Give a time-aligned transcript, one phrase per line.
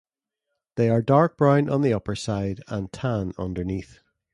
[0.77, 3.99] They are dark brown on the upper side and tan underneath.